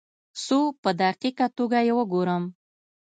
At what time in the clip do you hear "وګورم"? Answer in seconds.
1.99-2.43